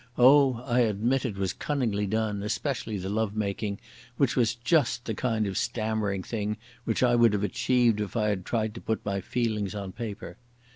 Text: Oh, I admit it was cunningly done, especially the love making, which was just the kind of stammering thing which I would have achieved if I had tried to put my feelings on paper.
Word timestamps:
Oh, 0.17 0.63
I 0.65 0.79
admit 0.79 1.25
it 1.27 1.37
was 1.37 1.53
cunningly 1.53 2.07
done, 2.07 2.41
especially 2.41 2.97
the 2.97 3.07
love 3.07 3.35
making, 3.35 3.77
which 4.17 4.35
was 4.35 4.55
just 4.55 5.05
the 5.05 5.13
kind 5.13 5.45
of 5.45 5.59
stammering 5.59 6.23
thing 6.23 6.57
which 6.85 7.03
I 7.03 7.13
would 7.13 7.33
have 7.33 7.43
achieved 7.43 8.01
if 8.01 8.15
I 8.17 8.29
had 8.29 8.43
tried 8.43 8.73
to 8.73 8.81
put 8.81 9.05
my 9.05 9.21
feelings 9.21 9.75
on 9.75 9.91
paper. 9.91 10.37